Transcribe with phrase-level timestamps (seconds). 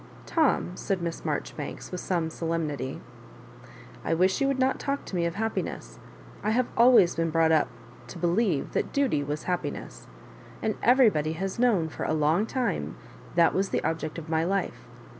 [0.25, 2.99] "Tom," said Miss Marjoribanks, with some solemnity,"
[4.03, 5.99] I wish you would not talk to me of happiness.
[6.41, 7.67] I have always been brought up
[8.07, 10.07] to believe that duty was happiness;
[10.59, 12.95] and everybody has known for a long time
[13.35, 14.87] that was the object of my life.